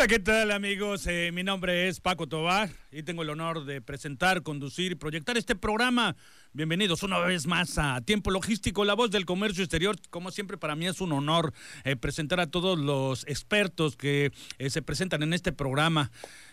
Hola, 0.00 0.08
¿qué 0.08 0.18
tal 0.18 0.50
amigos? 0.50 1.06
Eh, 1.08 1.30
mi 1.30 1.42
nombre 1.42 1.86
es 1.86 2.00
Paco 2.00 2.26
Tobar 2.26 2.70
y 2.90 3.02
tengo 3.02 3.20
el 3.20 3.28
honor 3.28 3.66
de 3.66 3.82
presentar, 3.82 4.42
conducir 4.42 4.96
proyectar 4.96 5.36
este 5.36 5.56
programa. 5.56 6.16
Bienvenidos 6.54 7.02
una 7.02 7.18
vez 7.18 7.46
más 7.46 7.76
a 7.76 8.00
Tiempo 8.00 8.30
Logístico, 8.30 8.86
la 8.86 8.94
voz 8.94 9.10
del 9.10 9.26
comercio 9.26 9.62
exterior. 9.62 9.96
Como 10.08 10.30
siempre, 10.30 10.56
para 10.56 10.74
mí 10.74 10.86
es 10.86 11.02
un 11.02 11.12
honor 11.12 11.52
eh, 11.84 11.96
presentar 11.96 12.40
a 12.40 12.46
todos 12.46 12.78
los 12.78 13.24
expertos 13.28 13.94
que 13.94 14.32
eh, 14.56 14.70
se 14.70 14.80
presentan 14.80 15.22
en 15.22 15.34
este 15.34 15.52
programa. 15.52 16.10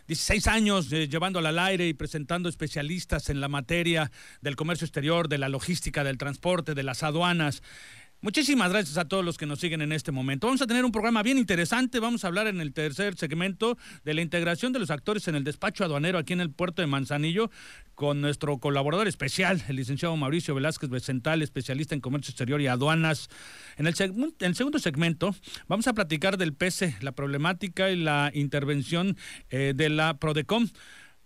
16 0.08 0.48
años 0.48 0.90
llevándolo 0.90 1.48
al 1.48 1.60
aire 1.60 1.88
y 1.88 1.94
presentando 1.94 2.50
especialistas 2.50 3.30
en 3.30 3.40
la 3.40 3.48
materia 3.48 4.12
del 4.42 4.58
comercio 4.58 4.84
exterior, 4.84 5.30
de 5.30 5.38
la 5.38 5.48
logística, 5.48 6.04
del 6.04 6.18
transporte, 6.18 6.76
de 6.76 6.84
las 6.84 7.02
aduanas. 7.02 7.64
Muchísimas 8.20 8.72
gracias 8.72 8.98
a 8.98 9.08
todos 9.08 9.24
los 9.24 9.38
que 9.38 9.46
nos 9.46 9.60
siguen 9.60 9.82
en 9.82 9.92
este 9.92 10.12
momento. 10.12 10.48
Vamos 10.48 10.64
a 10.64 10.68
tener 10.68 10.84
un 10.84 10.92
programa 10.92 11.22
bien 11.22 11.38
interesante. 11.38 12.00
Vamos 12.00 12.24
a 12.24 12.28
hablar 12.28 12.48
en 12.48 12.60
el 12.60 12.74
tercer 12.74 13.16
segmento 13.16 13.78
de 14.04 14.16
la 14.16 14.24
integración 14.24 14.74
de 14.74 14.80
los 14.80 14.90
actores 14.90 15.28
en 15.28 15.36
el 15.36 15.44
despacho 15.44 15.84
aduanero 15.84 16.18
aquí 16.18 16.34
en 16.34 16.42
el 16.42 16.50
puerto 16.50 16.82
de 16.82 16.88
Manzanillo 16.88 17.52
con 17.94 18.20
nuestro 18.20 18.58
colaborador 18.58 19.08
especial, 19.08 19.64
el 19.68 19.76
licenciado 19.76 20.18
Mauricio 20.18 20.56
Velázquez 20.56 20.90
Becental, 20.90 21.44
especialista 21.44 21.94
en 21.94 22.02
comercio 22.02 22.32
exterior 22.32 22.60
y 22.60 22.66
aduanas. 22.66 23.30
En 23.78 23.86
el, 23.86 23.94
en 24.00 24.34
el 24.40 24.56
segundo 24.56 24.80
segmento 24.80 25.36
vamos 25.68 25.86
a 25.88 25.94
platicar 25.94 26.38
del 26.38 26.56
PESE, 26.56 26.96
la 27.02 27.12
problemática 27.12 27.92
y 27.92 27.98
la 27.98 28.32
intervención 28.34 29.16
eh, 29.52 29.74
de 29.76 29.90
la 29.90 30.16
PRODECOM. 30.16 30.70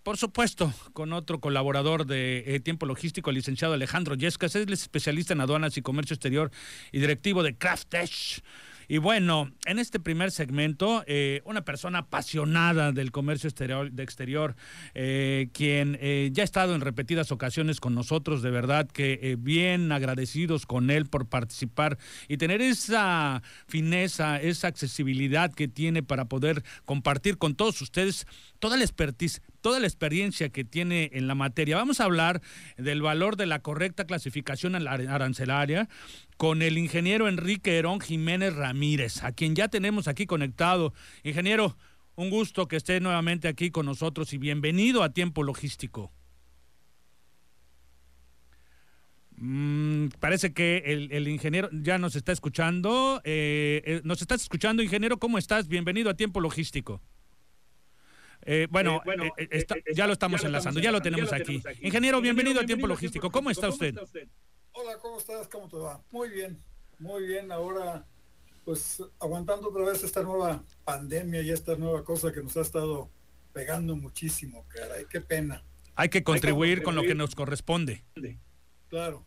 Por 0.02 0.16
supuesto, 0.16 0.74
con 0.94 1.12
otro 1.12 1.38
colaborador 1.38 2.06
de 2.06 2.42
eh, 2.44 2.58
Tiempo 2.58 2.86
Logístico, 2.86 3.30
el 3.30 3.36
licenciado 3.36 3.74
Alejandro 3.74 4.16
Yescas, 4.16 4.56
es 4.56 4.68
especialista 4.68 5.32
en 5.32 5.40
aduanas 5.40 5.76
y 5.76 5.82
comercio 5.82 6.14
exterior 6.14 6.50
y 6.90 6.98
directivo 6.98 7.44
de 7.44 7.56
Craftesh. 7.56 8.42
Y 8.88 8.98
bueno, 8.98 9.52
en 9.64 9.78
este 9.78 10.00
primer 10.00 10.32
segmento, 10.32 11.04
eh, 11.06 11.40
una 11.44 11.64
persona 11.64 12.00
apasionada 12.00 12.92
del 12.92 13.10
comercio 13.10 13.48
exterior, 13.48 13.90
de 13.90 14.02
exterior 14.02 14.56
eh, 14.94 15.48
quien 15.52 15.96
eh, 16.00 16.30
ya 16.32 16.42
ha 16.42 16.44
estado 16.44 16.74
en 16.74 16.80
repetidas 16.80 17.32
ocasiones 17.32 17.80
con 17.80 17.94
nosotros, 17.94 18.42
de 18.42 18.50
verdad 18.50 18.88
que 18.88 19.36
bien 19.38 19.92
agradecidos 19.92 20.66
con 20.66 20.90
él 20.90 21.06
por 21.06 21.26
participar 21.26 21.96
y 22.28 22.36
tener 22.36 22.60
esa 22.60 23.42
fineza, 23.66 24.40
esa 24.40 24.68
accesibilidad 24.68 25.52
que 25.52 25.68
tiene 25.68 26.02
para 26.02 26.26
poder 26.26 26.62
compartir 26.84 27.38
con 27.38 27.54
todos 27.54 27.80
ustedes 27.80 28.26
toda 28.58 28.76
la 28.76 28.84
expertise, 28.84 29.40
toda 29.62 29.80
la 29.80 29.86
experiencia 29.86 30.50
que 30.50 30.64
tiene 30.64 31.10
en 31.14 31.26
la 31.26 31.34
materia. 31.34 31.76
Vamos 31.76 32.00
a 32.00 32.04
hablar 32.04 32.42
del 32.76 33.00
valor 33.00 33.36
de 33.36 33.46
la 33.46 33.60
correcta 33.60 34.04
clasificación 34.04 34.74
arancelaria, 34.74 35.88
con 36.36 36.60
el 36.60 36.76
ingeniero 36.76 37.28
Enrique 37.28 37.78
Herón 37.78 38.00
Jiménez 38.00 38.54
Ramírez, 38.54 39.22
a 39.22 39.32
quien 39.32 39.54
ya 39.54 39.68
tenemos 39.68 40.08
aquí 40.08 40.26
conectado. 40.26 40.92
Ingeniero, 41.22 41.76
un 42.16 42.28
gusto 42.28 42.68
que 42.68 42.76
esté 42.76 43.00
nuevamente 43.00 43.48
aquí 43.48 43.70
con 43.70 43.86
nosotros 43.86 44.32
y 44.32 44.38
bienvenido 44.38 45.02
a 45.02 45.12
Tiempo 45.12 45.42
Logístico. 45.44 46.12
Mm, 49.36 50.08
parece 50.20 50.52
que 50.52 50.82
el, 51.10 51.26
ingeniero 51.28 51.68
ya 51.72 51.98
nos 51.98 52.16
está 52.16 52.32
escuchando. 52.32 53.20
Eh, 53.24 53.82
eh, 53.84 54.00
¿Nos 54.04 54.20
estás 54.20 54.42
escuchando, 54.42 54.82
ingeniero? 54.82 55.18
¿Cómo 55.18 55.38
estás? 55.38 55.68
Bienvenido 55.68 56.10
a 56.10 56.14
Tiempo 56.14 56.40
Logístico. 56.40 57.00
Eh, 58.44 58.66
bueno, 58.70 59.00
ya 59.94 60.06
lo 60.06 60.12
estamos 60.12 60.42
enlazando, 60.44 60.80
ya 60.80 60.90
lo 60.90 61.00
tenemos 61.00 61.32
aquí. 61.32 61.62
Ingeniero, 61.80 62.20
bienvenido 62.20 62.60
a 62.60 62.66
Tiempo 62.66 62.86
Logístico. 62.86 63.30
¿Cómo 63.30 63.50
está 63.50 63.68
usted? 63.68 63.94
Hola, 64.72 64.98
¿cómo 65.00 65.18
estás? 65.18 65.48
¿Cómo 65.48 65.68
te 65.68 65.76
va? 65.76 66.02
Muy 66.10 66.28
bien, 66.30 66.58
muy 66.98 67.26
bien. 67.26 67.52
Ahora, 67.52 68.04
pues 68.64 69.02
aguantando 69.20 69.68
otra 69.68 69.84
vez 69.84 70.02
esta 70.02 70.22
nueva 70.22 70.64
pandemia 70.84 71.42
y 71.42 71.50
esta 71.50 71.76
nueva 71.76 72.04
cosa 72.04 72.32
que 72.32 72.42
nos 72.42 72.56
ha 72.56 72.62
estado 72.62 73.10
pegando 73.52 73.94
muchísimo, 73.94 74.66
caray, 74.68 75.04
qué 75.10 75.20
pena. 75.20 75.62
Hay 75.94 76.08
que 76.08 76.24
contribuir, 76.24 76.82
con 76.82 76.94
lo 76.94 77.02
que 77.02 77.14
nos 77.14 77.34
corresponde. 77.34 78.02
Claro. 78.88 79.26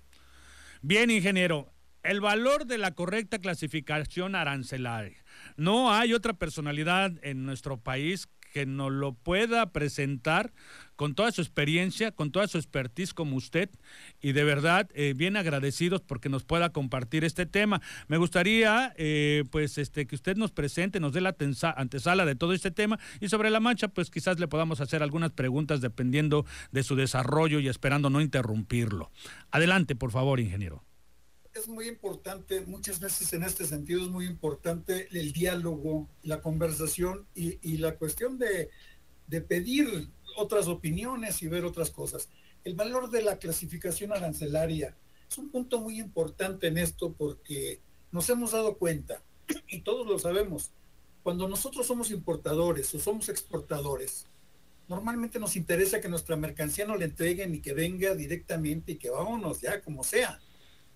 Bien, 0.82 1.09
ingeniero. 1.09 1.72
El 2.02 2.22
valor 2.22 2.66
de 2.68 2.78
la 2.78 2.92
correcta 2.92 3.40
clasificación 3.40 4.36
arancelaria. 4.36 5.18
No 5.58 5.92
hay 5.92 6.14
otra 6.14 6.34
personalidad 6.34 7.14
en 7.24 7.46
nuestro 7.46 7.78
país 7.78 8.28
que 8.56 8.66
nos 8.66 8.90
lo 8.90 9.12
pueda 9.12 9.74
presentar 9.74 10.54
con 10.96 11.14
toda 11.14 11.34
su 11.34 11.42
experiencia, 11.42 12.14
con 12.14 12.32
toda 12.32 12.48
su 12.48 12.58
expertise 12.58 13.14
como 13.14 13.36
usted 13.36 13.70
y 14.22 14.32
de 14.32 14.46
verdad 14.46 14.90
eh, 14.94 15.14
bien 15.14 15.36
agradecidos 15.36 16.00
porque 16.00 16.30
nos 16.30 16.46
pueda 16.46 16.70
compartir 16.70 17.26
este 17.26 17.46
tema. 17.46 17.82
Me 18.08 18.16
gustaría 18.16 18.94
eh, 18.96 19.44
pues 19.52 19.78
este 19.78 20.08
que 20.08 20.16
usted 20.16 20.38
nos 20.38 20.54
presente, 20.54 21.02
nos 21.02 21.12
dé 21.12 21.20
la 21.20 21.36
antesala 21.76 22.24
de 22.24 22.36
todo 22.36 22.54
este 22.54 22.72
tema 22.72 22.98
y 23.20 23.28
sobre 23.28 23.50
la 23.50 23.60
marcha 23.60 23.90
pues 23.90 24.10
quizás 24.10 24.40
le 24.40 24.48
podamos 24.48 24.80
hacer 24.80 25.04
algunas 25.04 25.32
preguntas 25.32 25.82
dependiendo 25.82 26.46
de 26.72 26.84
su 26.84 26.96
desarrollo 26.96 27.60
y 27.60 27.68
esperando 27.68 28.10
no 28.10 28.22
interrumpirlo. 28.22 29.12
Adelante, 29.52 29.98
por 29.98 30.12
favor, 30.12 30.40
ingeniero 30.40 30.82
es 31.56 31.70
muy 31.70 31.88
importante, 31.88 32.62
muchas 32.66 33.00
veces 33.00 33.32
en 33.32 33.44
este 33.44 33.66
sentido 33.66 34.02
es 34.02 34.10
muy 34.10 34.26
importante 34.26 35.08
el 35.18 35.32
diálogo, 35.32 36.06
la 36.22 36.42
conversación 36.42 37.26
y, 37.34 37.78
la 37.78 37.96
cuestión 37.96 38.38
de, 38.38 38.70
pedir 39.48 40.10
otras 40.36 40.68
opiniones 40.68 41.42
y 41.42 41.48
ver 41.48 41.64
otras 41.64 41.92
cosas. 41.92 42.28
El 42.66 42.76
valor 42.76 43.10
de 43.10 43.22
la 43.22 43.40
clasificación 43.40 44.12
arancelaria 44.12 44.98
es 45.30 45.38
un 45.38 45.50
punto 45.50 45.80
muy 45.80 45.98
importante 45.98 46.68
en 46.68 46.78
esto 46.78 47.14
porque 47.14 47.80
nos 48.12 48.30
hemos 48.30 48.52
dado 48.52 48.78
cuenta, 48.78 49.24
y 49.70 49.80
todos 49.80 50.06
lo 50.06 50.20
sabemos, 50.20 50.72
cuando 51.24 51.48
nosotros 51.48 51.88
somos 51.88 52.12
importadores 52.12 52.94
o 52.94 53.00
somos 53.00 53.30
exportadores, 53.30 54.26
normalmente 54.90 55.40
nos 55.40 55.56
interesa 55.56 56.02
que 56.02 56.10
nuestra 56.10 56.36
mercancía 56.36 56.86
no 56.86 56.98
le 56.98 57.06
entreguen 57.06 57.56
y 57.56 57.62
que 57.62 57.74
venga 57.74 58.14
directamente 58.14 58.92
y 58.92 58.98
que 58.98 59.10
vámonos 59.10 59.62
ya 59.62 59.82
como 59.82 60.04
sea 60.04 60.42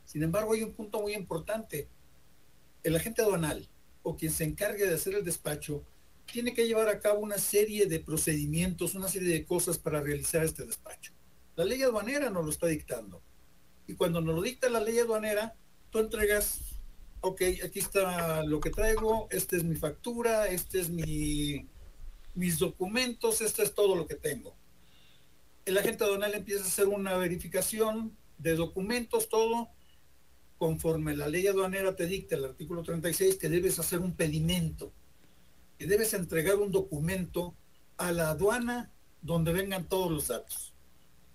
sin 0.10 0.24
embargo, 0.24 0.54
hay 0.54 0.64
un 0.64 0.74
punto 0.74 1.00
muy 1.02 1.14
importante. 1.14 1.88
El 2.82 2.96
agente 2.96 3.22
aduanal 3.22 3.70
o 4.02 4.18
quien 4.18 4.32
se 4.32 4.44
encargue 4.44 4.88
de 4.88 4.96
hacer 4.96 5.14
el 5.14 5.24
despacho 5.24 5.84
tiene 6.26 6.56
que 6.56 6.66
llevar 6.66 6.90
a 6.90 7.00
cabo 7.00 7.20
una 7.20 7.38
serie 7.38 7.86
de 7.86 8.00
procedimientos, 8.00 8.96
una 8.96 9.08
serie 9.08 9.32
de 9.32 9.46
cosas 9.46 9.78
para 9.78 10.02
realizar 10.02 10.44
este 10.44 10.66
despacho. 10.66 11.14
La 11.56 11.64
ley 11.64 11.84
aduanera 11.84 12.32
nos 12.32 12.44
lo 12.44 12.50
está 12.50 12.66
dictando. 12.66 13.22
Y 13.86 13.94
cuando 13.94 14.20
nos 14.20 14.34
lo 14.34 14.42
dicta 14.42 14.68
la 14.68 14.80
ley 14.80 14.98
aduanera, 14.98 15.54
tú 15.92 16.00
entregas, 16.00 16.60
ok, 17.22 17.44
aquí 17.64 17.78
está 17.78 18.44
lo 18.46 18.60
que 18.62 18.72
traigo, 18.72 19.28
esta 19.30 19.58
es 19.58 19.64
mi 19.64 19.76
factura, 19.76 20.48
este 20.48 20.80
es 20.80 20.90
mi, 20.90 21.68
mis 22.34 22.58
documentos, 22.58 23.42
esto 23.42 23.62
es 23.62 23.76
todo 23.76 23.96
lo 23.96 24.08
que 24.08 24.16
tengo. 24.16 24.56
El 25.66 25.78
agente 25.78 26.04
aduanal 26.04 26.34
empieza 26.34 26.64
a 26.64 26.68
hacer 26.68 26.88
una 26.88 27.16
verificación 27.16 28.18
de 28.40 28.56
documentos, 28.56 29.30
todo, 29.30 29.70
conforme 30.60 31.16
la 31.16 31.30
ley 31.30 31.48
aduanera 31.48 31.96
te 31.96 32.06
dicta, 32.06 32.36
el 32.36 32.44
artículo 32.44 32.84
36, 32.84 33.38
que 33.38 33.48
debes 33.48 33.80
hacer 33.80 34.00
un 34.00 34.14
pedimento, 34.14 34.92
que 35.78 35.88
debes 35.88 36.14
entregar 36.14 36.58
un 36.58 36.72
documento 36.72 37.56
a 37.96 38.12
la 38.12 38.32
aduana 38.32 38.92
donde 39.22 39.54
vengan 39.54 39.88
todos 39.88 40.12
los 40.12 40.28
datos. 40.28 40.74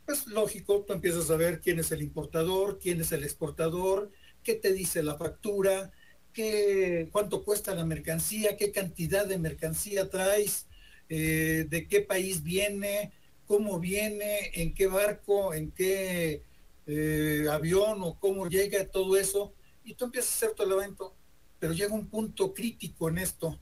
Pues 0.05 0.27
lógico, 0.27 0.85
tú 0.87 0.93
empiezas 0.93 1.31
a 1.31 1.37
ver 1.37 1.61
quién 1.63 1.79
es 1.79 1.91
el 1.91 2.03
importador, 2.03 2.79
quién 2.79 3.01
es 3.01 3.13
el 3.13 3.25
exportador, 3.25 4.13
qué 4.43 4.55
te 4.55 4.75
dice 4.75 5.03
la 5.03 5.17
factura, 5.17 5.91
qué, 6.35 7.09
cuánto 7.11 7.43
cuesta 7.45 7.75
la 7.75 7.87
mercancía, 7.87 8.59
qué 8.59 8.73
cantidad 8.73 9.27
de 9.27 9.39
mercancía 9.39 10.11
traes, 10.11 10.67
eh, 11.09 11.67
de 11.71 11.89
qué 11.89 12.03
país 12.03 12.43
viene, 12.43 13.13
cómo 13.47 13.81
viene, 13.81 14.51
en 14.53 14.75
qué 14.75 14.87
barco, 14.87 15.55
en 15.55 15.71
qué 15.71 16.43
eh, 16.87 17.47
avión 17.51 17.99
o 18.03 18.19
cómo 18.19 18.49
llega 18.49 18.87
todo 18.89 19.17
eso, 19.17 19.55
y 19.85 19.95
tú 19.95 20.07
empiezas 20.07 20.33
a 20.33 20.37
hacer 20.37 20.57
todo 20.57 20.67
el 20.67 20.73
evento, 20.75 21.15
pero 21.59 21.73
llega 21.73 21.95
un 21.95 22.09
punto 22.09 22.55
crítico 22.55 23.09
en 23.09 23.19
esto, 23.19 23.59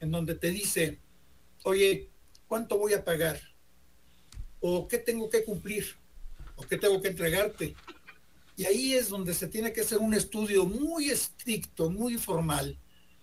en 0.00 0.10
donde 0.10 0.34
te 0.34 0.50
dice, 0.50 1.00
oye, 1.64 2.10
¿cuánto 2.46 2.78
voy 2.78 2.94
a 2.94 3.04
pagar? 3.04 3.40
o 4.60 4.88
qué 4.88 4.98
tengo 4.98 5.28
que 5.28 5.44
cumplir, 5.44 5.86
o 6.56 6.62
qué 6.62 6.76
tengo 6.76 7.00
que 7.00 7.08
entregarte. 7.08 7.74
Y 8.56 8.64
ahí 8.64 8.94
es 8.94 9.08
donde 9.08 9.34
se 9.34 9.46
tiene 9.46 9.72
que 9.72 9.82
hacer 9.82 9.98
un 9.98 10.14
estudio 10.14 10.64
muy 10.64 11.10
estricto, 11.10 11.90
muy 11.90 12.16
formal, 12.16 12.78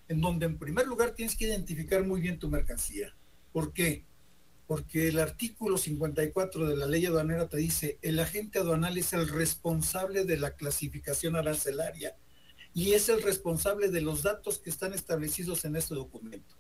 en 0.08 0.22
donde 0.22 0.46
en 0.46 0.58
primer 0.58 0.86
lugar 0.86 1.12
tienes 1.12 1.36
que 1.36 1.46
identificar 1.46 2.04
muy 2.04 2.22
bien 2.22 2.40
tu 2.40 2.50
mercancía. 2.50 3.14
¿Por 3.52 3.74
qué? 3.74 4.06
Porque 4.68 5.10
el 5.10 5.20
artículo 5.20 5.78
54 5.78 6.68
de 6.68 6.78
la 6.78 6.88
ley 6.88 7.06
aduanera 7.06 7.50
te 7.50 7.58
dice, 7.58 8.00
el 8.02 8.20
agente 8.20 8.60
aduanal 8.60 8.98
es 8.98 9.14
el 9.14 9.28
responsable 9.28 10.24
de 10.24 10.38
la 10.38 10.56
clasificación 10.56 11.36
arancelaria 11.36 12.16
y 12.74 12.94
es 12.94 13.10
el 13.10 13.22
responsable 13.22 13.90
de 13.90 14.02
los 14.02 14.24
datos 14.24 14.60
que 14.60 14.70
están 14.70 14.94
establecidos 14.94 15.66
en 15.66 15.76
este 15.76 15.96
documento. 15.96 16.56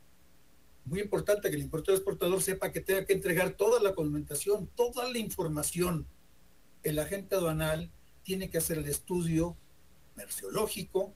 Muy 0.85 0.99
importante 0.99 1.49
que 1.49 1.55
el 1.55 1.61
importador 1.61 1.97
exportador 1.97 2.41
sepa 2.41 2.71
que 2.71 2.81
tenga 2.81 3.05
que 3.05 3.13
entregar 3.13 3.53
toda 3.53 3.81
la 3.81 3.89
documentación, 3.89 4.67
toda 4.75 5.09
la 5.09 5.17
información. 5.17 6.05
El 6.83 6.99
agente 6.99 7.35
aduanal 7.35 7.89
tiene 8.23 8.49
que 8.49 8.57
hacer 8.57 8.77
el 8.77 8.87
estudio 8.87 9.55
merciológico 10.15 11.13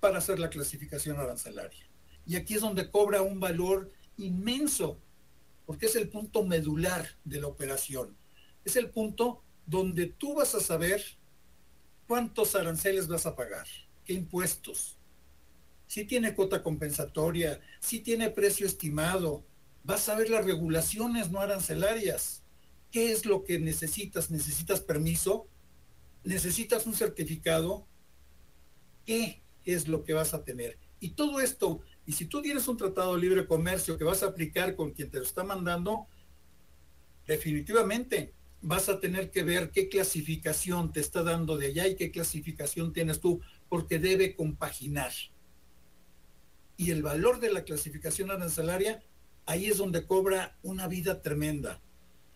para 0.00 0.18
hacer 0.18 0.38
la 0.38 0.50
clasificación 0.50 1.18
arancelaria. 1.18 1.86
Y 2.26 2.36
aquí 2.36 2.54
es 2.54 2.62
donde 2.62 2.90
cobra 2.90 3.22
un 3.22 3.38
valor 3.40 3.92
inmenso, 4.16 4.98
porque 5.66 5.86
es 5.86 5.96
el 5.96 6.08
punto 6.08 6.44
medular 6.44 7.08
de 7.24 7.40
la 7.40 7.46
operación. 7.46 8.16
Es 8.64 8.76
el 8.76 8.90
punto 8.90 9.42
donde 9.66 10.06
tú 10.06 10.34
vas 10.34 10.54
a 10.54 10.60
saber 10.60 11.02
cuántos 12.06 12.54
aranceles 12.54 13.08
vas 13.08 13.26
a 13.26 13.34
pagar 13.34 13.66
qué 14.04 14.12
impuestos, 14.12 14.98
si 15.86 16.04
tiene 16.04 16.34
cuota 16.34 16.62
compensatoria, 16.62 17.60
si 17.80 18.00
tiene 18.00 18.30
precio 18.30 18.66
estimado, 18.66 19.44
vas 19.82 20.08
a 20.08 20.14
ver 20.14 20.30
las 20.30 20.44
regulaciones 20.44 21.30
no 21.30 21.40
arancelarias. 21.40 22.42
¿Qué 22.90 23.12
es 23.12 23.26
lo 23.26 23.44
que 23.44 23.58
necesitas? 23.58 24.30
¿Necesitas 24.30 24.80
permiso? 24.80 25.46
¿Necesitas 26.22 26.86
un 26.86 26.94
certificado? 26.94 27.86
¿Qué 29.04 29.42
es 29.64 29.88
lo 29.88 30.04
que 30.04 30.14
vas 30.14 30.32
a 30.32 30.44
tener? 30.44 30.78
Y 31.00 31.10
todo 31.10 31.40
esto, 31.40 31.80
y 32.06 32.12
si 32.12 32.26
tú 32.26 32.42
tienes 32.42 32.68
un 32.68 32.76
tratado 32.76 33.14
de 33.14 33.20
libre 33.20 33.46
comercio 33.46 33.96
que 33.96 34.04
vas 34.04 34.22
a 34.22 34.26
aplicar 34.26 34.76
con 34.76 34.92
quien 34.92 35.10
te 35.10 35.18
lo 35.18 35.24
está 35.24 35.42
mandando, 35.42 36.06
definitivamente 37.26 38.34
vas 38.60 38.88
a 38.88 39.00
tener 39.00 39.30
que 39.30 39.42
ver 39.42 39.70
qué 39.70 39.88
clasificación 39.88 40.92
te 40.92 41.00
está 41.00 41.22
dando 41.22 41.56
de 41.56 41.66
allá 41.66 41.86
y 41.86 41.96
qué 41.96 42.10
clasificación 42.10 42.92
tienes 42.92 43.20
tú, 43.20 43.40
porque 43.68 43.98
debe 43.98 44.34
compaginar. 44.34 45.12
Y 46.76 46.90
el 46.90 47.02
valor 47.02 47.40
de 47.40 47.52
la 47.52 47.64
clasificación 47.64 48.30
arancelaria, 48.30 49.02
ahí 49.46 49.66
es 49.66 49.78
donde 49.78 50.06
cobra 50.06 50.58
una 50.62 50.88
vida 50.88 51.22
tremenda. 51.22 51.80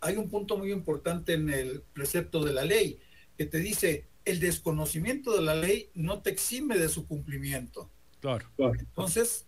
Hay 0.00 0.16
un 0.16 0.28
punto 0.28 0.56
muy 0.56 0.70
importante 0.70 1.32
en 1.32 1.50
el 1.50 1.82
precepto 1.92 2.44
de 2.44 2.52
la 2.52 2.64
ley 2.64 2.98
que 3.36 3.46
te 3.46 3.58
dice, 3.58 4.06
el 4.24 4.40
desconocimiento 4.40 5.34
de 5.34 5.42
la 5.42 5.54
ley 5.54 5.90
no 5.94 6.20
te 6.20 6.30
exime 6.30 6.76
de 6.76 6.88
su 6.88 7.06
cumplimiento. 7.06 7.90
Claro. 8.20 8.46
Entonces, 8.58 9.47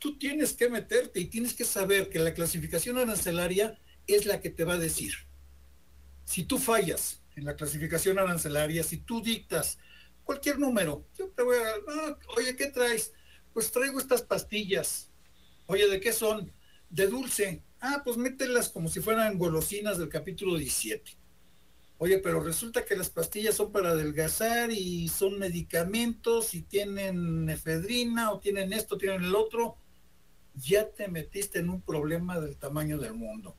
tú 0.00 0.18
tienes 0.18 0.54
que 0.54 0.68
meterte 0.68 1.20
y 1.20 1.26
tienes 1.26 1.54
que 1.54 1.64
saber 1.64 2.08
que 2.08 2.18
la 2.18 2.34
clasificación 2.34 2.98
arancelaria 2.98 3.78
es 4.08 4.26
la 4.26 4.40
que 4.40 4.50
te 4.50 4.64
va 4.64 4.74
a 4.74 4.78
decir 4.78 5.30
si 6.30 6.44
tú 6.44 6.58
fallas 6.58 7.20
en 7.34 7.44
la 7.44 7.56
clasificación 7.56 8.16
arancelaria, 8.16 8.84
si 8.84 8.98
tú 8.98 9.20
dictas 9.20 9.78
cualquier 10.22 10.60
número, 10.60 11.04
yo 11.18 11.28
te 11.30 11.42
voy 11.42 11.56
a, 11.56 11.70
ah, 11.88 12.18
oye, 12.36 12.54
¿qué 12.54 12.66
traes? 12.66 13.12
Pues 13.52 13.72
traigo 13.72 13.98
estas 13.98 14.22
pastillas. 14.22 15.10
Oye, 15.66 15.88
¿de 15.88 15.98
qué 15.98 16.12
son? 16.12 16.52
De 16.88 17.08
dulce. 17.08 17.64
Ah, 17.80 18.02
pues 18.04 18.16
mételas 18.16 18.68
como 18.68 18.88
si 18.88 19.00
fueran 19.00 19.38
golosinas 19.38 19.98
del 19.98 20.08
capítulo 20.08 20.56
17. 20.56 21.18
Oye, 21.98 22.18
pero 22.18 22.38
resulta 22.38 22.84
que 22.84 22.94
las 22.94 23.10
pastillas 23.10 23.56
son 23.56 23.72
para 23.72 23.90
adelgazar 23.90 24.70
y 24.70 25.08
son 25.08 25.36
medicamentos 25.36 26.54
y 26.54 26.62
tienen 26.62 27.50
efedrina 27.50 28.30
o 28.30 28.38
tienen 28.38 28.72
esto, 28.72 28.98
tienen 28.98 29.24
el 29.24 29.34
otro. 29.34 29.78
Ya 30.54 30.90
te 30.90 31.08
metiste 31.08 31.58
en 31.58 31.70
un 31.70 31.80
problema 31.80 32.40
del 32.40 32.56
tamaño 32.56 32.98
del 32.98 33.14
mundo. 33.14 33.56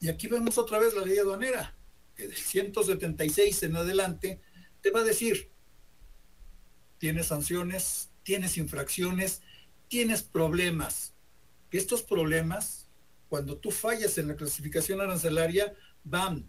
Y 0.00 0.08
aquí 0.08 0.28
vemos 0.28 0.58
otra 0.58 0.78
vez 0.78 0.94
la 0.94 1.04
ley 1.04 1.18
aduanera 1.18 1.74
que 2.16 2.28
del 2.28 2.36
176 2.36 3.62
en 3.62 3.76
adelante 3.76 4.40
te 4.80 4.90
va 4.90 5.00
a 5.00 5.04
decir, 5.04 5.50
tienes 6.98 7.26
sanciones, 7.26 8.10
tienes 8.22 8.56
infracciones, 8.56 9.42
tienes 9.88 10.22
problemas. 10.22 11.14
Estos 11.70 12.02
problemas, 12.02 12.88
cuando 13.28 13.58
tú 13.58 13.70
fallas 13.70 14.16
en 14.18 14.28
la 14.28 14.36
clasificación 14.36 15.00
arancelaria, 15.00 15.74
van 16.04 16.48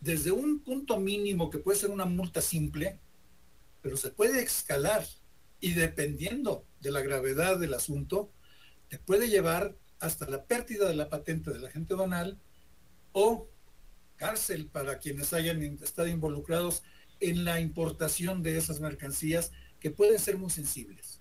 desde 0.00 0.30
un 0.30 0.60
punto 0.60 0.98
mínimo 1.00 1.50
que 1.50 1.58
puede 1.58 1.78
ser 1.78 1.90
una 1.90 2.04
multa 2.04 2.40
simple, 2.40 3.00
pero 3.82 3.96
se 3.96 4.10
puede 4.10 4.42
escalar 4.42 5.04
y 5.60 5.72
dependiendo 5.72 6.64
de 6.80 6.92
la 6.92 7.00
gravedad 7.00 7.58
del 7.58 7.74
asunto, 7.74 8.30
te 8.88 8.98
puede 8.98 9.28
llevar 9.28 9.76
hasta 10.00 10.28
la 10.28 10.44
pérdida 10.44 10.88
de 10.88 10.94
la 10.94 11.08
patente 11.08 11.50
del 11.50 11.66
agente 11.66 11.94
banal 11.94 12.38
o 13.12 13.48
cárcel 14.16 14.66
para 14.66 14.98
quienes 14.98 15.32
hayan 15.32 15.62
estado 15.62 16.08
involucrados 16.08 16.82
en 17.20 17.44
la 17.44 17.60
importación 17.60 18.42
de 18.42 18.56
esas 18.56 18.80
mercancías 18.80 19.52
que 19.80 19.90
pueden 19.90 20.18
ser 20.18 20.36
muy 20.36 20.50
sensibles. 20.50 21.20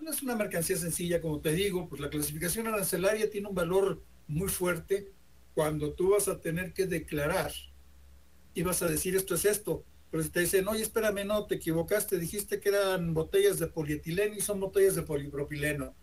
No 0.00 0.10
es 0.10 0.22
una 0.22 0.36
mercancía 0.36 0.76
sencilla, 0.76 1.20
como 1.20 1.40
te 1.40 1.52
digo, 1.52 1.88
pues 1.88 2.00
la 2.00 2.10
clasificación 2.10 2.66
arancelaria 2.66 3.30
tiene 3.30 3.48
un 3.48 3.54
valor 3.54 4.02
muy 4.28 4.48
fuerte 4.48 5.10
cuando 5.54 5.92
tú 5.92 6.10
vas 6.10 6.28
a 6.28 6.40
tener 6.40 6.72
que 6.72 6.86
declarar 6.86 7.52
y 8.54 8.62
vas 8.62 8.82
a 8.82 8.88
decir 8.88 9.16
esto 9.16 9.34
es 9.34 9.44
esto, 9.44 9.84
pero 10.10 10.22
si 10.22 10.30
te 10.30 10.40
dicen, 10.40 10.68
oye, 10.68 10.82
espérame, 10.82 11.26
no, 11.26 11.46
te 11.46 11.56
equivocaste, 11.56 12.18
dijiste 12.18 12.60
que 12.60 12.70
eran 12.70 13.14
botellas 13.14 13.58
de 13.58 13.66
polietileno 13.66 14.34
y 14.34 14.40
son 14.40 14.60
botellas 14.60 14.94
de 14.94 15.02
polipropileno. 15.02 15.94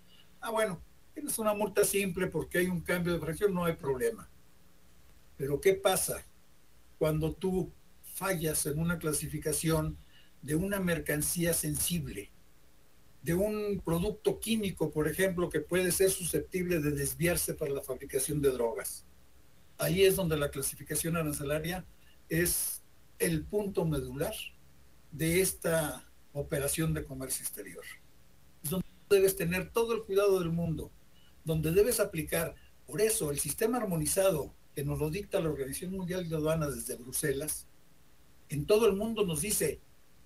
Ah, 0.46 0.52
bueno, 0.52 0.82
tienes 1.14 1.40
una 1.40 1.54
multa 1.54 1.86
simple 1.86 2.28
porque 2.28 2.58
hay 2.58 2.68
un 2.68 2.82
cambio 2.82 3.14
de 3.14 3.20
fracción, 3.20 3.54
no 3.54 3.64
hay 3.64 3.78
problema. 3.78 4.30
Pero 5.38 5.62
¿qué 5.62 5.74
pasa 5.74 6.26
cuando 7.00 7.32
tú 7.32 7.72
fallas 8.14 8.66
en 8.66 8.78
una 8.78 9.00
clasificación 9.00 9.98
de 10.42 10.56
una 10.56 10.82
mercancía 10.82 11.54
sensible, 11.54 12.30
de 13.22 13.34
un 13.34 13.82
producto 13.86 14.38
químico, 14.42 14.92
por 14.92 15.08
ejemplo, 15.08 15.50
que 15.50 15.62
puede 15.62 15.94
ser 15.94 16.12
susceptible 16.12 16.82
de 16.82 16.92
desviarse 16.92 17.54
para 17.54 17.72
la 17.72 17.82
fabricación 17.82 18.42
de 18.42 18.52
drogas? 18.52 19.06
Ahí 19.78 20.04
es 20.04 20.18
donde 20.18 20.36
la 20.36 20.52
clasificación 20.52 21.16
arancelaria 21.16 21.86
es 22.28 22.84
el 23.18 23.46
punto 23.46 23.86
medular 23.86 24.34
de 25.10 25.40
esta 25.40 26.06
operación 26.34 26.94
de 26.94 27.06
comercio 27.06 27.44
exterior. 27.44 27.86
Debes 29.14 29.36
tener 29.36 29.70
todo 29.72 29.94
el 29.94 30.04
cuidado 30.04 30.40
del 30.40 30.50
mundo, 30.50 30.92
donde 31.46 31.72
debes 31.72 32.00
aplicar, 32.00 32.56
por 32.86 33.02
eso, 33.02 33.32
el 33.32 33.40
sistema 33.40 33.78
armonizado 33.78 34.54
que 34.76 34.84
nos 34.84 35.00
lo 35.00 35.10
dicta 35.10 35.40
la 35.40 35.50
Organización 35.50 35.92
Mundial 35.92 36.28
de 36.28 36.36
Aduanas 36.36 36.76
desde 36.76 37.02
Bruselas, 37.02 37.68
en 38.50 38.66
todo 38.66 38.88
el 38.88 38.94
mundo 38.94 39.26
nos 39.26 39.42
dice, 39.42 39.80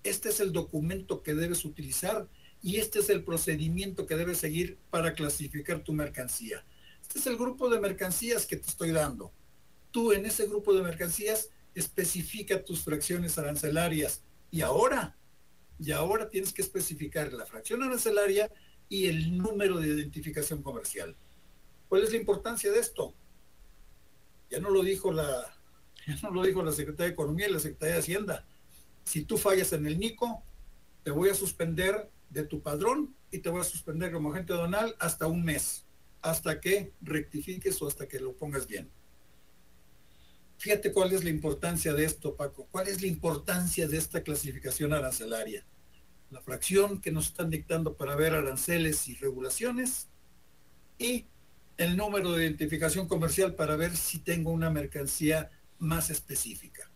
este 0.04 0.30
es 0.30 0.40
el 0.40 0.52
documento 0.52 1.22
que 1.22 1.34
debes 1.34 1.64
utilizar 1.64 2.28
y 2.62 2.76
este 2.76 3.00
es 3.00 3.10
el 3.10 3.22
procedimiento 3.24 4.06
que 4.06 4.16
debes 4.16 4.38
seguir 4.38 4.78
para 4.90 5.14
clasificar 5.14 5.84
tu 5.84 5.92
mercancía. 5.92 6.64
Este 7.02 7.18
es 7.18 7.26
el 7.26 7.36
grupo 7.36 7.68
de 7.70 7.80
mercancías 7.80 8.46
que 8.46 8.56
te 8.56 8.68
estoy 8.68 8.90
dando. 8.90 9.32
Tú 9.90 10.12
en 10.12 10.26
ese 10.26 10.46
grupo 10.46 10.74
de 10.74 10.82
mercancías 10.82 11.50
especifica 11.74 12.64
tus 12.64 12.82
fracciones 12.82 13.38
arancelarias 13.38 14.22
y 14.50 14.62
ahora, 14.62 15.16
y 15.78 15.92
ahora 15.92 16.28
tienes 16.28 16.52
que 16.52 16.62
especificar 16.62 17.32
la 17.32 17.46
fracción 17.46 17.82
arancelaria 17.82 18.50
y 18.88 19.06
el 19.06 19.36
número 19.36 19.78
de 19.78 19.88
identificación 19.88 20.62
comercial. 20.62 21.16
¿Cuál 21.88 22.02
es 22.02 22.10
la 22.10 22.18
importancia 22.18 22.70
de 22.70 22.78
esto? 22.78 23.14
Ya 24.50 24.60
no 24.60 24.70
lo 24.70 24.82
dijo 24.82 25.12
la, 25.12 25.54
ya 26.06 26.16
no 26.22 26.30
lo 26.30 26.42
dijo 26.42 26.62
la 26.62 26.72
Secretaría 26.72 27.06
de 27.06 27.12
Economía 27.12 27.48
y 27.48 27.52
la 27.52 27.60
Secretaría 27.60 27.94
de 27.94 28.00
Hacienda. 28.00 28.46
Si 29.04 29.24
tú 29.24 29.38
fallas 29.38 29.72
en 29.72 29.86
el 29.86 29.98
NICO, 29.98 30.42
te 31.02 31.10
voy 31.10 31.30
a 31.30 31.34
suspender 31.34 32.10
de 32.30 32.44
tu 32.44 32.60
padrón 32.60 33.14
y 33.30 33.38
te 33.38 33.48
voy 33.48 33.60
a 33.60 33.64
suspender 33.64 34.12
como 34.12 34.32
agente 34.32 34.52
donal 34.52 34.94
hasta 34.98 35.26
un 35.26 35.44
mes, 35.44 35.86
hasta 36.20 36.60
que 36.60 36.92
rectifiques 37.00 37.80
o 37.80 37.86
hasta 37.86 38.06
que 38.06 38.20
lo 38.20 38.34
pongas 38.36 38.66
bien. 38.66 38.90
Fíjate 40.58 40.92
cuál 40.92 41.12
es 41.12 41.22
la 41.22 41.30
importancia 41.30 41.94
de 41.94 42.04
esto, 42.04 42.34
Paco. 42.34 42.66
¿Cuál 42.70 42.88
es 42.88 43.00
la 43.00 43.06
importancia 43.06 43.86
de 43.86 43.96
esta 43.96 44.22
clasificación 44.22 44.92
arancelaria? 44.92 45.64
La 46.30 46.40
fracción 46.42 47.00
que 47.00 47.10
nos 47.10 47.26
están 47.26 47.50
dictando 47.50 47.96
para 47.96 48.14
ver 48.14 48.34
aranceles 48.34 49.08
y 49.08 49.14
regulaciones 49.14 50.08
y 50.98 51.26
el 51.78 51.96
número 51.96 52.32
de 52.32 52.44
identificación 52.44 53.08
comercial 53.08 53.54
para 53.54 53.76
ver 53.76 53.96
si 53.96 54.18
tengo 54.18 54.50
una 54.50 54.68
mercancía 54.68 55.50
más 55.78 56.10
específica. 56.10 56.90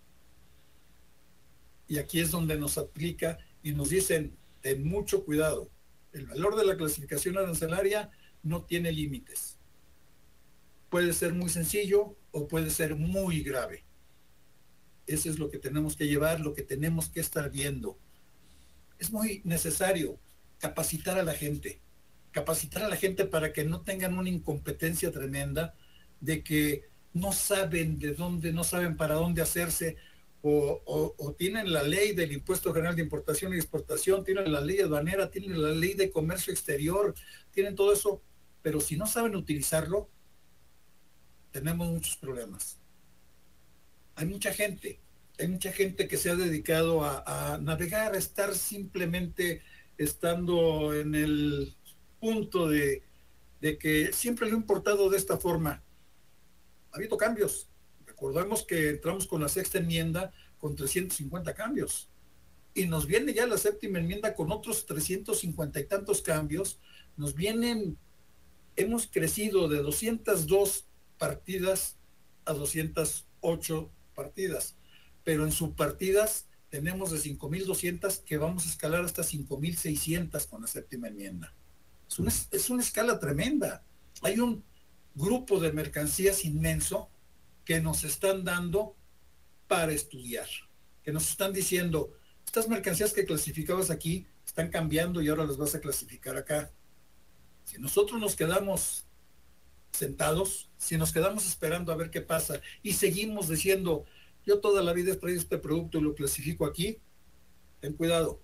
Y 1.86 1.98
aquí 1.98 2.20
es 2.20 2.30
donde 2.30 2.58
nos 2.58 2.78
aplica 2.78 3.38
y 3.62 3.72
nos 3.72 3.90
dicen, 3.90 4.36
ten 4.60 4.84
mucho 4.86 5.24
cuidado, 5.24 5.70
el 6.12 6.26
valor 6.26 6.56
de 6.56 6.66
la 6.66 6.76
clasificación 6.76 7.38
arancelaria 7.38 8.10
no 8.42 8.64
tiene 8.64 8.92
límites. 8.92 9.58
Puede 10.90 11.12
ser 11.12 11.32
muy 11.32 11.48
sencillo 11.48 12.16
o 12.32 12.48
puede 12.48 12.70
ser 12.70 12.96
muy 12.96 13.42
grave. 13.42 13.84
Eso 15.06 15.30
es 15.30 15.38
lo 15.38 15.50
que 15.50 15.58
tenemos 15.58 15.96
que 15.96 16.06
llevar, 16.06 16.40
lo 16.40 16.54
que 16.54 16.62
tenemos 16.62 17.08
que 17.08 17.20
estar 17.20 17.50
viendo. 17.50 17.98
Es 19.02 19.11
muy 19.11 19.42
necesario 19.42 20.21
capacitar 20.59 21.18
a 21.18 21.25
la 21.25 21.35
gente, 21.35 21.80
capacitar 22.30 22.85
a 22.85 22.88
la 22.88 22.94
gente 22.94 23.25
para 23.25 23.52
que 23.52 23.64
no 23.64 23.80
tengan 23.80 24.16
una 24.16 24.28
incompetencia 24.28 25.11
tremenda 25.11 25.75
de 26.21 26.44
que 26.44 26.88
no 27.12 27.32
saben 27.32 27.99
de 27.99 28.14
dónde, 28.14 28.52
no 28.52 28.62
saben 28.62 28.97
para 28.97 29.16
dónde 29.16 29.42
hacerse, 29.42 29.97
o, 30.40 31.35
tienen 31.37 31.73
la 31.73 31.82
ley 31.82 32.12
del 32.12 32.30
impuesto 32.30 32.73
general 32.73 32.94
de 32.94 33.02
importación 33.02 33.52
y 33.52 33.56
exportación, 33.56 34.23
tienen 34.23 34.52
la 34.52 34.61
ley 34.61 34.78
aduanera, 34.78 35.32
tienen 35.32 35.61
la 35.61 35.71
ley 35.71 35.94
de 35.94 36.12
comercio 36.12 36.52
exterior, 36.52 37.12
tienen 37.50 37.75
todo 37.75 37.92
eso, 37.92 38.23
pero 38.62 38.80
si 38.80 38.97
no 38.97 39.09
saben 39.09 39.35
utilizarlo, 39.35 40.09
tenemos 41.50 41.90
muchos 41.90 42.16
problemas. 42.18 42.78
Hay 44.14 44.26
mucha 44.26 44.52
gente, 44.52 45.00
hay 45.38 45.48
mucha 45.48 45.72
gente 45.72 46.08
que 46.08 46.16
se 46.16 46.30
ha 46.30 46.36
dedicado 46.36 47.04
a, 47.04 47.58
navegar, 47.60 48.14
a 48.14 48.18
estar 48.18 48.54
simplemente 48.54 49.62
estando 49.98 50.94
en 50.94 51.14
el 51.14 51.74
punto 52.20 52.68
de, 52.68 53.02
que 53.60 54.12
siempre 54.12 54.48
lo 54.48 54.54
he 54.54 54.58
importado 54.58 55.10
de 55.10 55.16
esta 55.16 55.38
forma. 55.38 55.82
Ha 56.92 56.96
habido 56.96 57.16
cambios, 57.16 57.68
Recordemos 58.22 58.62
que 58.62 58.90
entramos 58.90 59.26
con 59.26 59.40
la 59.40 59.48
sexta 59.48 59.78
enmienda 59.78 60.32
con 60.58 60.76
350 60.76 61.54
cambios. 61.54 62.08
Y 62.72 62.86
nos 62.86 63.04
viene 63.04 63.34
ya 63.34 63.48
la 63.48 63.58
séptima 63.58 63.98
enmienda 63.98 64.36
con 64.36 64.52
otros 64.52 64.86
350 64.86 65.80
y 65.80 65.84
tantos 65.86 66.22
cambios. 66.22 66.78
Nos 67.16 67.34
vienen, 67.34 67.98
hemos 68.76 69.08
crecido 69.08 69.66
de 69.66 69.78
202 69.78 70.84
partidas 71.18 71.96
a 72.44 72.52
208 72.52 73.90
partidas. 74.14 74.76
Pero 75.25 75.45
en 75.45 75.52
subpartidas 75.52 76.47
tenemos 76.69 77.11
de 77.11 77.19
5.200 77.19 78.25
que 78.25 78.38
vamos 78.38 78.67
a 78.67 78.71
escalar 78.71 79.05
hasta 79.05 79.23
5.600 79.23 80.47
con 80.49 80.62
la 80.62 80.67
séptima 80.67 81.09
enmienda. 81.09 81.55
Es 82.09 82.19
una, 82.19 82.33
es 82.50 82.71
una 82.71 82.83
escala 82.83 83.19
tremenda. 83.19 83.85
Hay 84.23 84.38
un 84.38 84.64
grupo 85.14 85.61
de 85.61 85.73
mercancías 85.73 86.45
inmenso 86.45 87.11
que 87.64 87.81
nos 87.81 88.05
están 88.05 88.45
dando 88.45 88.97
para 89.69 89.93
estudiar, 89.93 90.49
que 91.02 91.12
nos 91.12 91.31
están 91.31 91.52
diciendo, 91.52 92.12
estas 92.45 92.69
mercancías 92.69 93.12
que 93.12 93.25
clasificabas 93.25 93.91
aquí 93.91 94.26
están 94.45 94.69
cambiando 94.69 95.23
y 95.23 95.29
ahora 95.29 95.45
las 95.45 95.57
vas 95.57 95.75
a 95.75 95.81
clasificar 95.81 96.37
acá. 96.37 96.71
Si 97.64 97.79
nosotros 97.79 98.21
nos 98.21 98.37
quedamos 98.37 99.07
sentados, 99.93 100.71
si 100.76 100.97
nos 100.97 101.12
quedamos 101.12 101.47
esperando 101.47 101.93
a 101.93 101.97
ver 101.97 102.11
qué 102.11 102.21
pasa 102.21 102.61
y 102.83 102.95
seguimos 102.95 103.49
diciendo, 103.49 104.05
yo 104.46 104.61
toda 104.61 104.82
la 104.82 104.92
vida 104.92 105.12
he 105.12 105.16
traído 105.16 105.40
este 105.40 105.58
producto 105.58 105.99
y 105.99 106.02
lo 106.02 106.14
clasifico 106.14 106.66
aquí, 106.66 106.99
ten 107.80 107.94
cuidado, 107.94 108.40